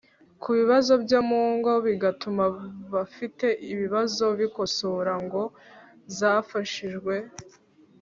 [0.41, 2.43] ku bibazo byo mu ngo bigatuma
[2.91, 5.43] abafite ibibazo bikosora Ingo
[6.17, 7.15] zafashijwe